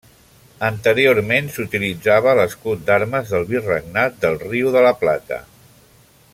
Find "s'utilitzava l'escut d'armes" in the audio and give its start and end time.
1.57-3.35